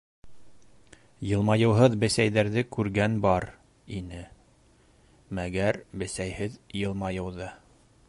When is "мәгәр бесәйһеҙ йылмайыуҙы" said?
5.41-7.57